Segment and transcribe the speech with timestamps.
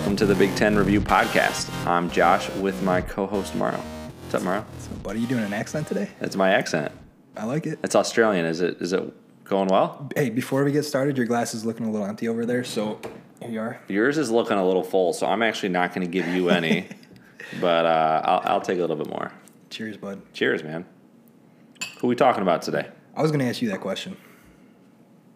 [0.00, 1.68] welcome to the Big Ten Review Podcast.
[1.86, 3.76] I'm Josh with my co-host Mario.
[4.22, 4.64] What's up, Mario?
[4.78, 6.08] So, buddy, you doing an accent today?
[6.18, 6.90] That's my accent.
[7.36, 7.78] I like it.
[7.84, 8.46] It's Australian.
[8.46, 8.80] Is it?
[8.80, 9.12] Is it
[9.44, 10.08] going well?
[10.16, 12.98] Hey, before we get started, your glass is looking a little empty over there, so
[13.42, 13.78] here you are.
[13.88, 16.88] Yours is looking a little full, so I'm actually not going to give you any,
[17.60, 19.30] but uh, I'll, I'll take a little bit more.
[19.68, 20.22] Cheers, bud.
[20.32, 20.86] Cheers, man.
[21.98, 22.88] Who we talking about today?
[23.14, 24.16] I was going to ask you that question.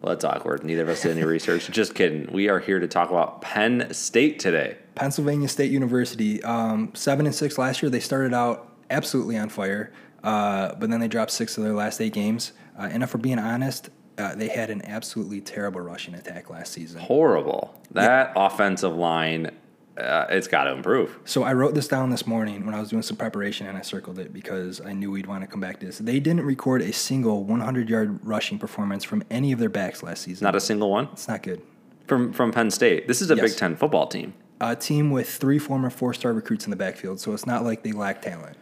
[0.05, 0.63] Well, that's awkward.
[0.63, 1.67] Neither of us did any research.
[1.71, 2.31] Just kidding.
[2.31, 4.77] We are here to talk about Penn State today.
[4.93, 7.89] Pennsylvania State University, um, seven and six last year.
[7.89, 9.91] They started out absolutely on fire,
[10.23, 12.53] uh, but then they dropped six of their last eight games.
[12.77, 13.89] Uh, and if we're being honest,
[14.19, 17.01] uh, they had an absolutely terrible rushing attack last season.
[17.01, 17.75] Horrible.
[17.89, 19.49] That offensive line,
[19.97, 21.17] uh, it's got to improve.
[21.25, 23.81] So I wrote this down this morning when I was doing some preparation, and I
[23.81, 25.99] circled it because I knew we'd want to come back to this.
[25.99, 30.43] They didn't record a single 100-yard rushing performance from any of their backs last season.
[30.45, 31.61] Not a single one it's not good.
[32.07, 33.07] from from Penn State.
[33.07, 33.51] This is a Yes.
[33.51, 34.33] Big Ten football team.
[34.61, 37.91] A team with three former four-star recruits in the backfield, so it's not like they
[37.91, 38.57] lack talent.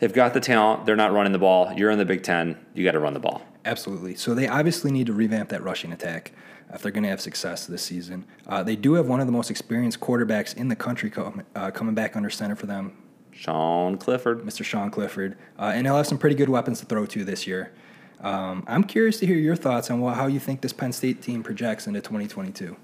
[0.00, 0.86] They've got the talent.
[0.86, 1.72] They're not running the ball.
[1.76, 2.56] You're in the Big Ten.
[2.74, 3.42] You got to run the ball.
[3.64, 4.14] Absolutely.
[4.14, 6.32] So they obviously need to revamp that rushing attack
[6.72, 8.24] if they're going to have success this season.
[8.46, 11.70] Uh, they do have one of the most experienced quarterbacks in the country com- uh,
[11.70, 12.92] coming back under center for them,
[13.32, 14.42] Sean Clifford.
[14.42, 14.64] Mr.
[14.64, 17.72] Sean Clifford, uh, and he'll have some pretty good weapons to throw to this year.
[18.20, 21.22] Um, I'm curious to hear your thoughts on wha- how you think this Penn State
[21.22, 22.76] team projects into 2022.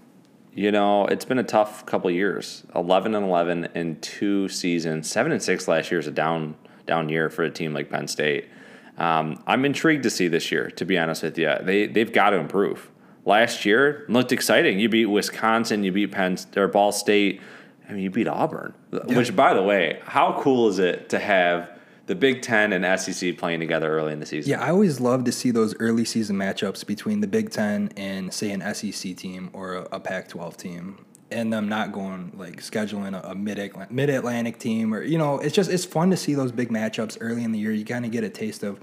[0.56, 2.64] You know, it's been a tough couple years.
[2.76, 5.10] Eleven and eleven in two seasons.
[5.10, 6.54] Seven and six last year is a down
[6.86, 8.48] down year for a team like Penn State.
[8.96, 10.70] Um, I'm intrigued to see this year.
[10.70, 12.88] To be honest with you, they they've got to improve.
[13.26, 14.78] Last year looked exciting.
[14.78, 15.82] You beat Wisconsin.
[15.82, 17.40] You beat Penn or Ball State.
[17.88, 18.74] I mean, you beat Auburn.
[18.90, 21.70] Which, by the way, how cool is it to have
[22.06, 24.50] the Big Ten and SEC playing together early in the season?
[24.50, 28.32] Yeah, I always love to see those early season matchups between the Big Ten and,
[28.32, 31.04] say, an SEC team or a, a Pac 12 team.
[31.30, 33.58] And them not going like scheduling a, a mid
[33.90, 37.18] mid Atlantic team or you know it's just it's fun to see those big matchups
[37.20, 37.72] early in the year.
[37.72, 38.78] You kind of get a taste of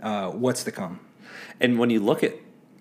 [0.00, 1.00] uh, what's to come.
[1.60, 2.34] And when you look at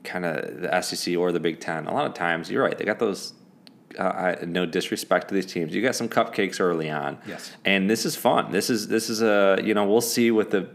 [0.03, 2.77] kind of the SEC or the Big Ten, a lot of times you're right.
[2.77, 3.33] They got those.
[3.99, 5.75] Uh, I, no disrespect to these teams.
[5.75, 7.17] You got some cupcakes early on.
[7.27, 7.51] Yes.
[7.65, 8.51] And this is fun.
[8.51, 10.69] This is this is a you know we'll see with the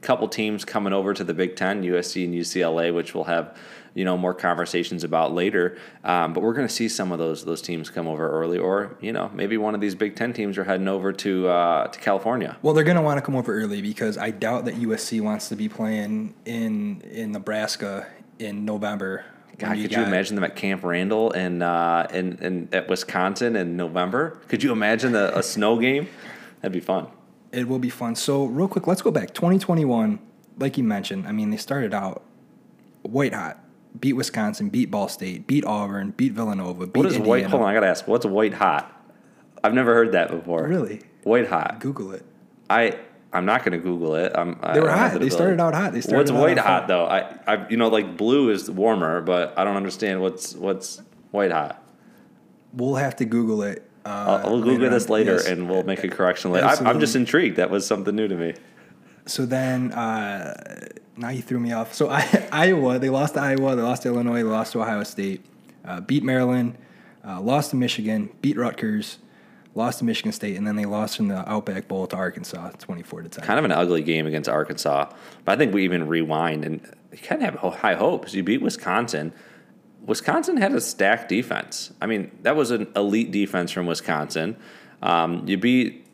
[0.00, 3.56] couple teams coming over to the Big Ten, USC and UCLA, which we'll have
[3.94, 5.76] you know more conversations about later.
[6.04, 8.96] Um, but we're going to see some of those those teams come over early, or
[9.00, 12.00] you know maybe one of these Big Ten teams are heading over to uh, to
[12.00, 12.56] California.
[12.62, 15.48] Well, they're going to want to come over early because I doubt that USC wants
[15.48, 18.06] to be playing in in Nebraska
[18.38, 19.24] in November.
[19.58, 23.56] God, when could you imagine them at Camp Randall and uh, in, in at Wisconsin
[23.56, 24.40] in November?
[24.48, 26.08] Could you imagine a, a snow game?
[26.60, 27.08] That'd be fun.
[27.50, 28.14] It will be fun.
[28.14, 29.32] So, real quick, let's go back.
[29.34, 30.18] 2021,
[30.58, 32.22] like you mentioned, I mean, they started out
[33.02, 33.58] white hot.
[33.98, 37.46] Beat Wisconsin, beat Ball State, beat Auburn, beat Villanova, beat What is white?
[37.46, 38.06] Hold on, I gotta ask.
[38.06, 38.94] What's white hot?
[39.64, 40.68] I've never heard that before.
[40.68, 41.00] Really?
[41.24, 41.80] White hot.
[41.80, 42.24] Google it.
[42.70, 42.98] I
[43.32, 44.32] I'm not gonna Google it.
[44.34, 45.20] I'm, They were hot.
[45.20, 45.92] They started out hot.
[45.92, 46.88] They started What's white hot fire.
[46.88, 47.06] though?
[47.06, 51.52] I I you know like blue is warmer, but I don't understand what's what's white
[51.52, 51.82] hot.
[52.72, 53.88] We'll have to Google it.
[54.04, 55.46] Uh, I'll, we'll Google later this later Yes.
[55.46, 56.66] and we'll make a correction later.
[56.66, 57.56] I, I'm just intrigued.
[57.56, 58.54] That was something new to me.
[59.26, 61.92] So then, uh, now you threw me off.
[61.92, 65.02] So I, Iowa, they lost to Iowa, they lost to Illinois, they lost to Ohio
[65.04, 65.44] State,
[65.84, 66.78] uh, beat Maryland,
[67.26, 69.18] uh, lost to Michigan, beat Rutgers,
[69.74, 73.22] lost to Michigan State, and then they lost in the Outback Bowl to Arkansas, twenty-four
[73.22, 73.44] to ten.
[73.44, 75.10] kind of an ugly game against Arkansas.
[75.44, 76.80] But I think we even rewind and
[77.12, 78.34] you kind of have high hopes.
[78.34, 79.32] You beat Wisconsin.
[80.04, 81.92] Wisconsin had a stacked defense.
[82.00, 84.56] I mean, that was an elite defense from Wisconsin.
[85.02, 86.06] Um, you beat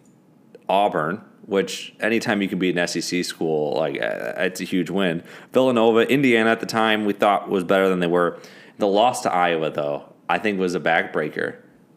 [0.69, 5.23] Auburn, which anytime you can beat an SEC school, like uh, it's a huge win.
[5.53, 8.39] Villanova, Indiana at the time we thought was better than they were.
[8.79, 11.57] The loss to Iowa, though, I think was a backbreaker.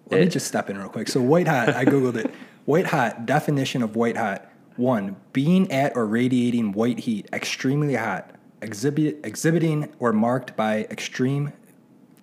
[0.10, 1.08] Let me just step in real quick.
[1.08, 2.34] So white hot, I googled it.
[2.66, 8.36] White hot definition of white hot: one, being at or radiating white heat, extremely hot,
[8.62, 11.54] exhibit, exhibiting or marked by extreme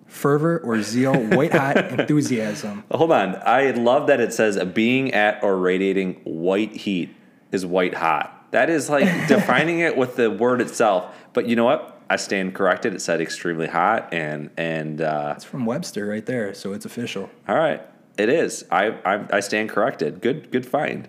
[0.05, 2.83] fervor or zeal, white hot enthusiasm.
[2.91, 3.35] Hold on.
[3.45, 7.13] I love that it says being at or radiating white heat
[7.51, 8.51] is white hot.
[8.51, 11.13] That is like defining it with the word itself.
[11.33, 11.94] But you know what?
[12.09, 12.93] I stand corrected.
[12.93, 17.29] It said extremely hot, and and uh, It's from Webster right there, so it's official.
[17.47, 17.81] all right,
[18.17, 18.65] it is.
[18.71, 20.21] I I, I stand corrected.
[20.21, 21.07] Good good find.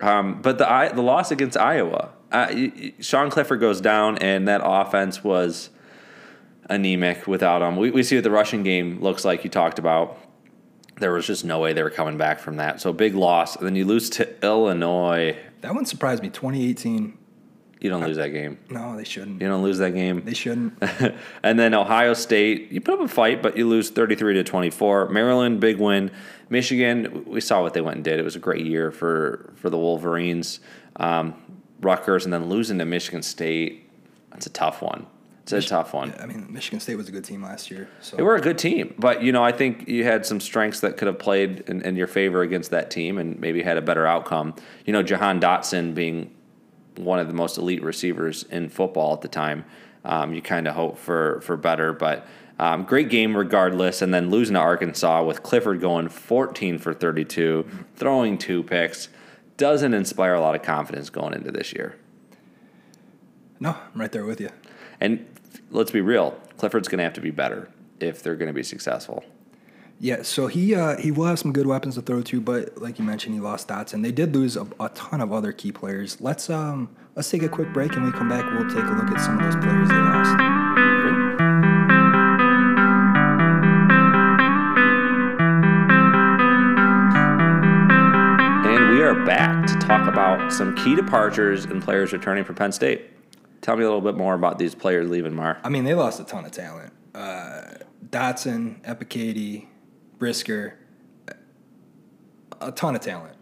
[0.00, 2.52] Um, but the I, the loss against Iowa, uh,
[3.00, 5.70] Sean Clifford goes down, and that offense was
[6.70, 7.76] anemic without him.
[7.76, 9.44] We, we see what the rushing game looks like.
[9.44, 10.18] You talked about.
[10.98, 12.80] There was just no way they were coming back from that.
[12.80, 13.56] So big loss.
[13.56, 15.36] And then you lose to Illinois.
[15.62, 16.28] That one surprised me.
[16.28, 17.18] 2018.
[17.82, 18.58] You don't lose that game.
[18.70, 19.42] No, they shouldn't.
[19.42, 20.24] You don't lose that game.
[20.24, 20.80] They shouldn't.
[21.42, 25.08] and then Ohio State, you put up a fight, but you lose 33 to 24.
[25.08, 26.12] Maryland, big win.
[26.48, 28.20] Michigan, we saw what they went and did.
[28.20, 30.60] It was a great year for for the Wolverines.
[30.96, 31.34] Um,
[31.80, 33.90] Rutgers, and then losing to Michigan State.
[34.30, 35.06] That's a tough one.
[35.42, 36.14] It's a tough one.
[36.20, 37.88] I mean, Michigan State was a good team last year.
[38.00, 40.80] So They were a good team, but you know I think you had some strengths
[40.80, 43.82] that could have played in, in your favor against that team, and maybe had a
[43.82, 44.54] better outcome.
[44.86, 46.32] You know, Jahan Dotson being
[46.96, 49.64] one of the most elite receivers in football at the time,
[50.04, 51.92] um, you kind of hope for for better.
[51.92, 52.26] But
[52.58, 57.66] um, great game regardless, and then losing to Arkansas with Clifford going 14 for 32,
[57.96, 59.08] throwing two picks,
[59.56, 61.96] doesn't inspire a lot of confidence going into this year.
[63.58, 64.50] no, I'm right there with you.
[65.00, 65.26] And
[65.70, 67.68] let's be real, Clifford's going to have to be better
[67.98, 69.24] if they're going to be successful.
[70.02, 72.98] Yeah, so he uh, he will have some good weapons to throw to, but like
[72.98, 74.02] you mentioned, he lost Dotson.
[74.02, 76.20] They did lose a, a ton of other key players.
[76.20, 78.44] Let's um let's take a quick break, and we come back.
[78.52, 80.40] We'll take a look at some of those players they lost.
[88.66, 92.72] And we are back to talk about some key departures and players returning from Penn
[92.72, 93.08] State.
[93.60, 95.60] Tell me a little bit more about these players leaving, Mar.
[95.62, 96.92] I mean, they lost a ton of talent.
[97.14, 97.74] Uh,
[98.10, 99.66] Dotson, Ebiketie,
[100.22, 100.78] Brisker,
[102.60, 103.34] a ton of talent.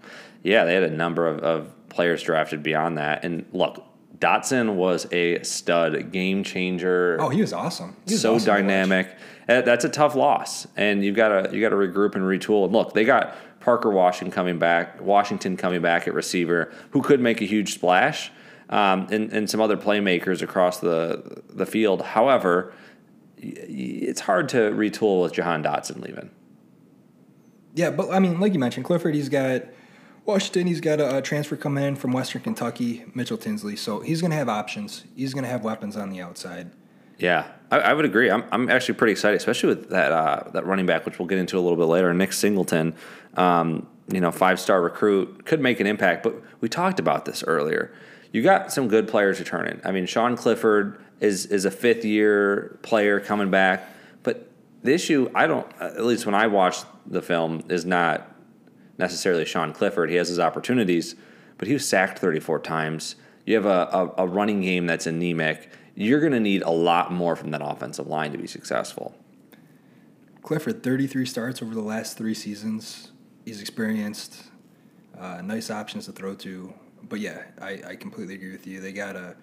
[0.43, 3.23] Yeah, they had a number of, of players drafted beyond that.
[3.23, 3.85] And look,
[4.19, 7.19] Dotson was a stud, game changer.
[7.21, 7.97] Oh, he was awesome.
[8.06, 9.15] He was so awesome dynamic.
[9.47, 12.65] Uh, That's a tough loss, and you've got to you got to regroup and retool.
[12.65, 17.21] And look, they got Parker Washington coming back, Washington coming back at receiver, who could
[17.21, 18.33] make a huge splash,
[18.71, 22.00] um, and and some other playmakers across the the field.
[22.00, 22.73] However,
[23.37, 26.31] it's hard to retool with Jahan Dotson leaving.
[27.75, 29.62] Yeah, but I mean, like you mentioned, Clifford, he's got
[30.25, 33.76] Washington, he's got a, a transfer coming in from Western Kentucky, Mitchell Tinsley.
[33.76, 35.05] So he's going to have options.
[35.17, 36.70] He's going to have weapons on the outside.
[37.19, 38.31] Yeah, I, I would agree.
[38.31, 41.38] I'm, I'm actually pretty excited, especially with that uh, that running back, which we'll get
[41.38, 42.12] into a little bit later.
[42.14, 42.94] Nick Singleton,
[43.37, 46.23] um, you know, five star recruit, could make an impact.
[46.23, 47.93] But we talked about this earlier.
[48.32, 49.81] You got some good players returning.
[49.84, 53.87] I mean, Sean Clifford is is a fifth year player coming back.
[54.82, 58.35] The issue, I don't, at least when I watched the film, is not
[58.99, 60.11] necessarily Sean Clifford.
[60.11, 61.17] He has his opportunities,
[61.59, 63.17] but he was sacked 34 times.
[63.44, 65.71] You have a, a, a running game that's anemic.
[65.94, 69.15] You're going to need a lot more from that offensive line to be successful.
[70.43, 73.11] Clifford, 33 starts over the last three seasons.
[73.44, 74.44] He's experienced,
[75.19, 76.73] uh, nice options to throw to.
[77.03, 78.81] But yeah, I, I completely agree with you.
[78.81, 79.37] They gotta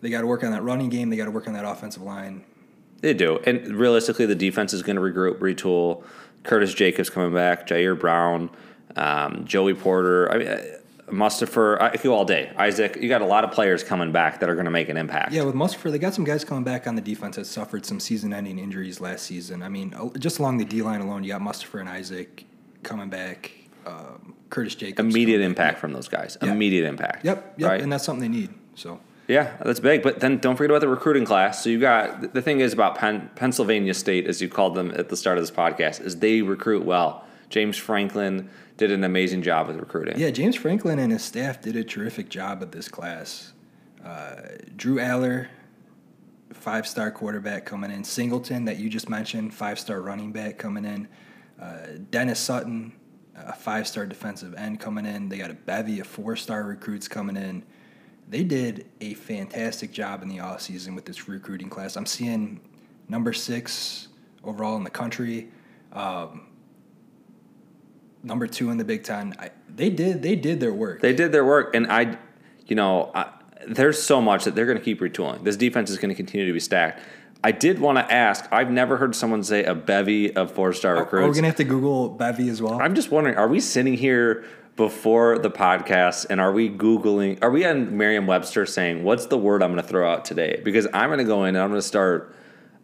[0.00, 1.10] they gotta work on that running game.
[1.10, 2.44] They gotta work on that offensive line.
[3.00, 3.38] They do.
[3.46, 6.02] And realistically, the defense is going to regroup, retool.
[6.42, 8.50] Curtis Jacobs coming back, Ji'Ayir Brown,
[8.96, 10.32] um, Joey Porter.
[10.32, 10.62] I mean, uh,
[11.10, 12.52] Mustipher, I could go all day.
[12.56, 14.96] Isaac, you got a lot of players coming back that are going to make an
[14.96, 15.32] impact.
[15.32, 17.98] Yeah, with Mustipher, they got some guys coming back on the defense that suffered some
[18.00, 19.62] season-ending injuries last season.
[19.62, 22.44] I mean, uh, just along the D line alone, you got Mustipher and Isaac
[22.82, 23.50] coming back.
[23.86, 25.00] Um, Curtis Jacobs.
[25.14, 25.46] Immediate back.
[25.46, 26.38] impact from those guys.
[26.42, 26.52] Yeah.
[26.52, 27.24] Immediate impact.
[27.24, 27.80] Yep, yep, Right?
[27.80, 28.50] and that's something they need.
[28.76, 29.00] So
[29.30, 30.02] Yeah, that's big.
[30.02, 31.62] But then don't forget about the recruiting class.
[31.62, 35.08] So you got the thing is about Penn, Pennsylvania State, as you called them at
[35.08, 37.24] the start of this podcast, is they recruit well.
[37.48, 40.18] James Franklin did an amazing job with recruiting.
[40.18, 43.52] yeah, James Franklin and his staff did a terrific job at this class.
[44.04, 44.36] Uh,
[44.76, 45.48] Drew Allar,
[46.52, 48.02] five-star quarterback coming in.
[48.02, 51.08] Singleton, that you just mentioned, five-star running back coming in.
[51.60, 52.92] Uh, Dennis Sutton,
[53.36, 55.28] a five-star defensive end coming in.
[55.28, 57.62] They got a bevy of four-star recruits coming in.
[58.30, 61.96] They did a fantastic job in the offseason with this recruiting class.
[61.96, 62.60] I'm seeing
[63.08, 64.06] number six
[64.44, 65.48] overall in the country.
[65.92, 66.46] Um,
[68.22, 69.34] number two in the Big Ten.
[69.36, 71.00] I, they did they did their work.
[71.00, 72.18] They did their work, and I,
[72.68, 73.32] you know, I,
[73.66, 75.42] there's so much that they're going to keep retooling.
[75.42, 77.02] This defense is going to continue to be stacked.
[77.42, 78.46] I did want to ask.
[78.52, 81.24] I've never heard someone say a bevy of four star recruits.
[81.24, 82.80] Are we gonna have to Google bevy as well?
[82.80, 84.44] I'm just wondering, are we sitting here
[84.80, 89.36] before the podcast and are we Googling, are we on Merriam Webster saying, what's the
[89.36, 90.62] word I'm going to throw out today?
[90.64, 92.34] Because I'm going to go in and I'm going to start,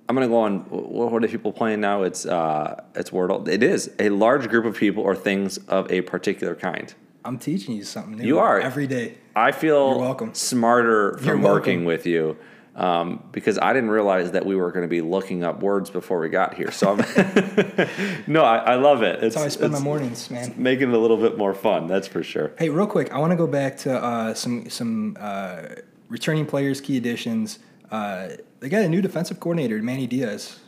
[0.07, 2.03] I'm going to go on, what, what are people playing now?
[2.03, 3.49] It's, uh, it's Wordle.
[3.49, 6.93] It is a large group of people or things of a particular kind.
[7.25, 8.27] I'm teaching you something new.
[8.27, 8.61] You are.
[8.61, 9.17] every day.
[9.35, 10.35] I feel You're welcome.
[10.35, 11.61] smarter You're from welcome.
[11.61, 12.37] working with you.
[12.77, 16.21] Um, because I didn't realize that we were going to be looking up words before
[16.21, 16.71] we got here.
[16.71, 16.99] So, I'm
[18.27, 19.25] no, I, I love it.
[19.25, 20.53] It's, That's how I spend my mornings, man.
[20.59, 21.87] making it a little bit more fun.
[21.87, 22.53] That's for sure.
[22.59, 25.63] Hey, real quick, I want to go back to uh, some some uh,
[26.11, 27.61] returning players, key additions.
[27.91, 28.29] Uh,
[28.61, 30.59] they got a new defensive coordinator, Manny Diaz,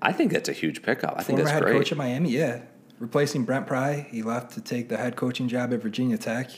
[0.00, 1.14] I think that's a huge pickup.
[1.16, 1.76] I think former that's head great.
[1.76, 2.30] coach at Miami.
[2.30, 2.60] Yeah,
[2.98, 4.06] replacing Brent Pry.
[4.10, 6.50] He left to take the head coaching job at Virginia Tech.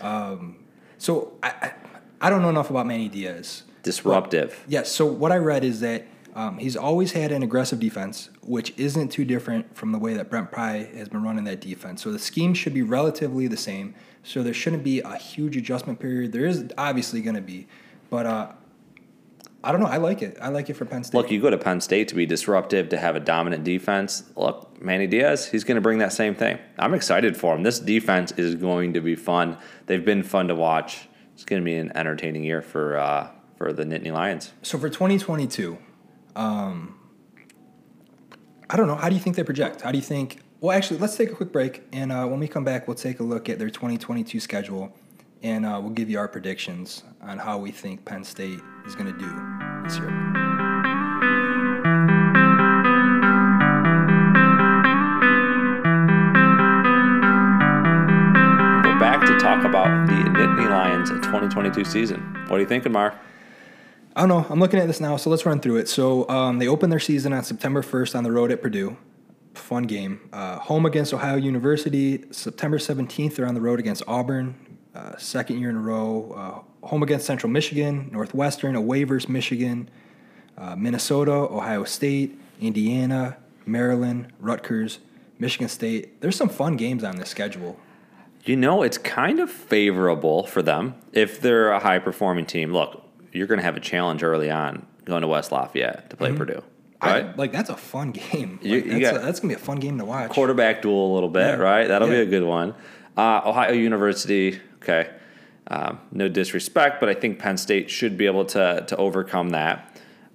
[0.00, 0.56] Um,
[0.98, 1.72] so I, I,
[2.20, 3.64] I don't know enough about Manny Diaz.
[3.82, 4.64] Disruptive.
[4.68, 4.90] Yes.
[4.90, 9.08] So what I read is that um, he's always had an aggressive defense, which isn't
[9.10, 12.02] too different from the way that Brent Pry has been running that defense.
[12.02, 13.94] So the scheme should be relatively the same.
[14.22, 16.32] So there shouldn't be a huge adjustment period.
[16.32, 17.66] There is obviously going to be,
[18.10, 18.52] but uh,
[19.64, 19.86] I don't know.
[19.86, 20.38] I like it.
[20.40, 21.16] I like it for Penn State.
[21.16, 24.24] Look, you go to Penn State to be disruptive, to have a dominant defense.
[24.36, 26.58] Look, Manny Diaz, he's going to bring that same thing.
[26.78, 27.62] I'm excited for him.
[27.62, 29.58] This defense is going to be fun.
[29.86, 31.08] They've been fun to watch.
[31.34, 33.30] It's going to be an entertaining year for uh,
[33.60, 34.54] for the Nittany Lions.
[34.62, 35.76] So for 2022,
[36.34, 36.98] um,
[38.70, 38.94] I don't know.
[38.94, 39.82] How do you think they project?
[39.82, 40.38] How do you think?
[40.62, 43.20] Well, actually, let's take a quick break, and uh, when we come back, we'll take
[43.20, 44.96] a look at their 2022 schedule,
[45.42, 49.12] and uh, we'll give you our predictions on how we think Penn State is going
[49.12, 49.28] to do
[49.84, 50.06] this year.
[58.86, 62.20] We're back to talk about the Nittany Lions 2022 season.
[62.48, 63.12] What are you thinking, Mark?
[64.16, 64.46] I don't know.
[64.50, 65.88] I'm looking at this now, so let's run through it.
[65.88, 68.96] So um, they opened their season on September 1st on the road at Purdue.
[69.54, 70.28] Fun game.
[70.32, 72.24] Uh, home against Ohio University.
[72.32, 74.78] September 17th, they're on the road against Auburn.
[74.94, 76.64] Uh, second year in a row.
[76.82, 79.88] Uh, home against Central Michigan, Northwestern, away versus Michigan,
[80.58, 83.36] uh, Minnesota, Ohio State, Indiana,
[83.66, 84.98] Maryland, Rutgers,
[85.38, 86.20] Michigan State.
[86.20, 87.78] There's some fun games on this schedule.
[88.44, 92.72] You know, it's kind of favorable for them if they're a high performing team.
[92.72, 96.32] Look, you're going to have a challenge early on going to West Lafayette to play
[96.32, 96.62] Purdue.
[97.02, 97.24] Right?
[97.24, 98.58] I, like that's a fun game.
[98.62, 100.30] Like, You- you that's, a- that's gonna be a fun game to watch.
[100.30, 101.54] quarterback duel a little bit, Yeah.
[101.56, 101.88] right?
[101.88, 102.74] That'll be a good one.
[103.16, 105.08] Uh, Ohio University, okay.
[105.68, 109.86] Um, no disrespect, but I think Penn State should be able to to overcome that.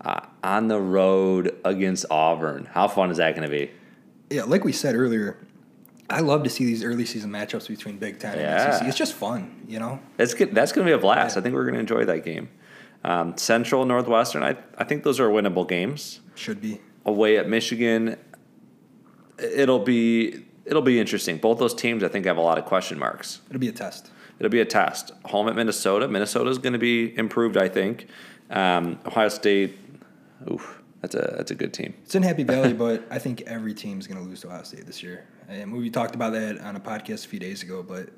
[0.01, 3.71] Uh, on the road against Auburn, how fun is that going to be?
[4.29, 5.37] Yeah, like we said earlier,
[6.11, 8.87] I love to see these early season matchups between Big Ten and SEC.
[8.87, 9.99] It's just fun, you know.
[10.19, 10.53] It's good.
[10.53, 11.35] That's going to be a blast.
[11.35, 11.39] Yeah.
[11.39, 12.49] I think we're going to enjoy that game.
[13.05, 16.21] Um, Central Northwestern, I I think those are winnable games.
[16.33, 16.81] Should be.
[17.05, 18.17] Away at Michigan,
[19.37, 21.37] it'll be it'll be interesting.
[21.37, 23.41] Both those teams, I think, have a lot of question marks.
[23.49, 24.09] It'll be a test.
[24.39, 25.11] It'll be a test.
[25.25, 26.07] Home at Minnesota.
[26.07, 28.07] Minnesota's going to be improved, I think.
[28.49, 29.77] Um, Ohio State,
[30.51, 31.93] oof, that's a that's a good team.
[32.05, 34.87] It's in Happy Valley, but I think every team's going to lose to Ohio State
[34.87, 35.27] this year.
[35.47, 38.09] And we talked about that on a podcast a few days ago, but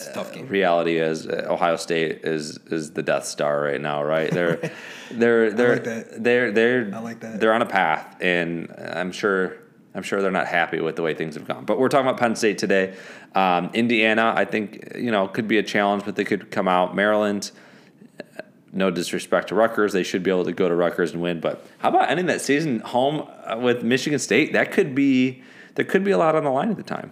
[0.00, 0.46] it's a tough game.
[0.48, 4.30] Reality is uh, Ohio State is is the Death Star right now, right?
[4.30, 4.56] They're
[5.10, 6.24] they're they're like that.
[6.24, 7.40] they're they're I like that.
[7.40, 9.56] they're on a path, and I'm sure
[9.94, 11.64] I'm sure they're not happy with the way things have gone.
[11.64, 12.94] But we're talking about Penn State today.
[13.34, 16.94] Um, Indiana, I think you know could be a challenge, but they could come out.
[16.94, 17.50] Maryland.
[18.72, 21.40] No disrespect to Rutgers, they should be able to go to Rutgers and win.
[21.40, 24.52] But how about ending that season home uh, with Michigan State?
[24.52, 25.42] That could be
[25.74, 27.10] there could be a lot on the line at the time.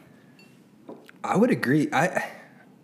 [1.25, 1.89] I would agree.
[1.93, 2.31] I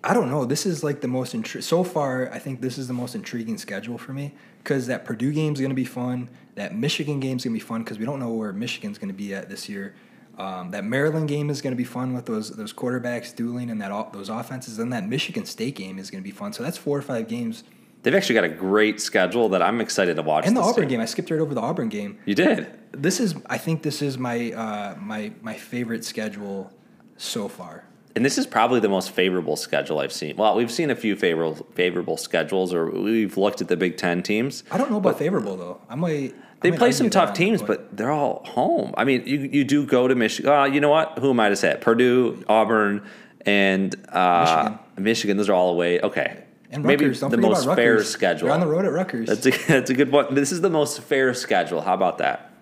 [0.04, 0.44] I don't know.
[0.44, 2.30] This is like the most intri- so far.
[2.30, 5.60] I think this is the most intriguing schedule for me because that Purdue game is
[5.60, 6.28] going to be fun.
[6.56, 9.08] That Michigan game is going to be fun because we don't know where Michigan's going
[9.08, 9.94] to be at this year.
[10.36, 13.80] Um, that Maryland game is going to be fun with those those quarterbacks dueling and
[13.80, 14.78] that o- those offenses.
[14.78, 16.52] And that Michigan State game is going to be fun.
[16.52, 17.64] So that's four or five games.
[18.02, 20.46] They've actually got a great schedule that I'm excited to watch.
[20.46, 20.90] And the Auburn year.
[20.90, 22.18] game, I skipped right over the Auburn game.
[22.26, 22.68] You did.
[22.92, 26.70] This is, I think, this is my uh, my my favorite schedule
[27.16, 27.84] so far.
[28.16, 30.36] And this is probably the most favorable schedule I've seen.
[30.36, 34.22] Well, we've seen a few favorable favorable schedules, or we've looked at the Big Ten
[34.22, 34.62] teams.
[34.70, 35.80] I don't know about favorable though.
[35.88, 36.32] I might.
[36.32, 38.94] I They play some tough teams, but they're all home.
[38.96, 40.50] I mean, you you do go to Michigan.
[40.52, 41.18] Uh, you know what?
[41.18, 41.70] Who am I to say?
[41.72, 41.80] it?
[41.80, 43.02] Purdue, Auburn,
[43.44, 44.78] and uh, Michigan.
[45.04, 45.36] Michigan.
[45.36, 46.00] Those are all away.
[46.00, 48.10] Okay, And maybe Rutgers, don't the most about fair Rutgers.
[48.10, 48.46] schedule.
[48.46, 49.28] You're on the road at Rutgers.
[49.28, 50.34] That's a that's a good point.
[50.36, 51.80] This is the most fair schedule.
[51.80, 52.52] How about that?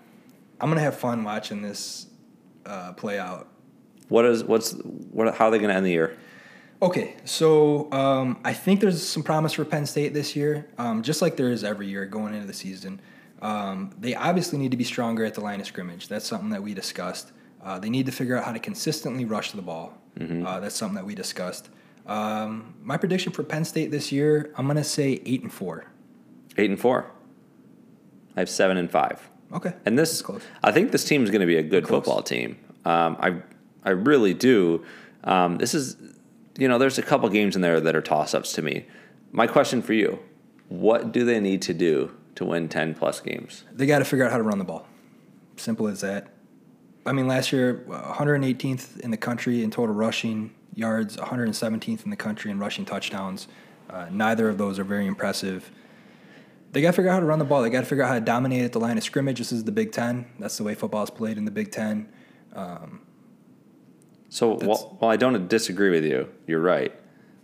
[0.59, 2.07] I'm gonna have fun watching this
[2.65, 3.47] uh, play out.
[4.09, 5.35] What is what's what?
[5.35, 6.17] How are they going to end the year?
[6.81, 11.21] Okay, so um, I think there's some promise for Penn State this year, um, just
[11.21, 12.99] like there is every year going into the season.
[13.41, 16.09] Um, they obviously need to be stronger at the line of scrimmage.
[16.09, 17.31] That's something that we discussed.
[17.63, 19.97] Uh, they need to figure out how to consistently rush the ball.
[20.19, 21.69] Uh, that's something that we discussed.
[22.05, 25.85] Um, my prediction for Penn State this year, I'm gonna say eight and four.
[26.57, 27.09] Eight and four.
[28.35, 29.29] I have seven and five.
[29.53, 30.23] Okay, And this.
[30.63, 32.57] I think this team is going to be a good football team.
[32.85, 33.35] Um, I,
[33.83, 34.83] I really do.
[35.23, 35.97] Um, this is,
[36.57, 38.85] you know, there's a couple games in there that are toss ups to me.
[39.31, 40.19] My question for you:
[40.69, 43.63] What do they need to do to win ten plus games?
[43.71, 44.87] They got to figure out how to run the ball.
[45.57, 46.29] Simple as that.
[47.05, 52.09] I mean, last year, uh, 118th in the country in total rushing yards, 117th in
[52.09, 53.47] the country in rushing touchdowns.
[53.89, 55.69] Uh, neither of those are very impressive.
[56.71, 57.61] They got to figure out how to run the ball.
[57.61, 59.37] They got to figure out how to dominate at the line of scrimmage.
[59.37, 60.25] This is the Big Ten.
[60.39, 62.09] That's the way football is played in the Big Ten.
[64.33, 66.91] So That's- while, while I don't disagree with you, you're right.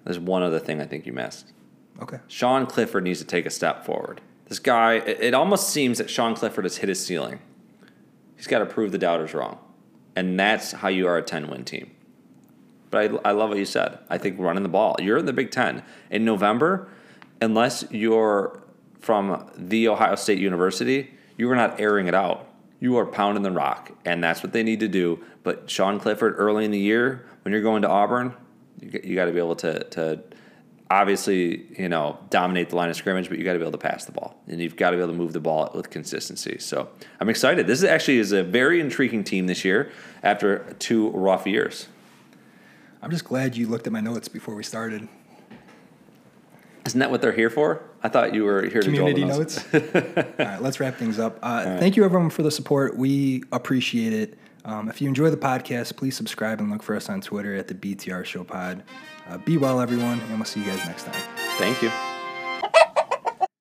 [0.06, 1.54] There's one other thing I think you missed.
[2.02, 2.18] Okay.
[2.28, 4.22] Sean Clifford needs to take a step forward.
[4.48, 7.42] This guy, it, it almost seems that Sean Clifford has hit his ceiling.
[8.36, 9.60] He's got to prove the doubters wrong.
[10.16, 11.92] And that's how you are a 10 win team.
[12.90, 14.00] But I, I love what you said.
[14.10, 14.96] I think running the ball.
[15.00, 15.84] You're in the Big Ten.
[16.10, 16.90] In November,
[17.40, 18.64] unless you're
[19.00, 22.49] from the Ohio State University, you are not airing it out.
[22.80, 25.24] You are pounding the rock, and that's what they need to do.
[25.44, 28.34] But Sean Clifford, early in the year, when you're going to Auburn,
[28.80, 30.24] you, you got to be able to, to
[30.90, 33.78] obviously, you know, dominate the line of scrimmage, but you got to be able to
[33.78, 36.58] pass the ball, and you've got to be able to move the ball with consistency.
[36.60, 37.68] So I'm excited.
[37.68, 39.92] This is actually is a very intriguing team this year
[40.24, 41.88] after two rough years.
[43.02, 45.08] I'm just glad you looked at my notes before we started.
[46.90, 47.84] Isn't that what they're here for?
[48.02, 49.64] I thought you were here to Community to notes.
[49.72, 49.80] All
[50.40, 51.38] right, let's wrap things up.
[51.44, 51.80] Uh, right.
[51.80, 52.98] Thank you, everyone, for the support.
[52.98, 54.40] We appreciate it.
[54.66, 57.68] Um, if you enjoy the podcast, please subscribe and look for us on Twitter at
[57.68, 58.82] the BTR Show Pod.
[59.28, 61.22] Uh, be well, everyone, and we'll see you guys next time.
[61.60, 61.92] Thank you.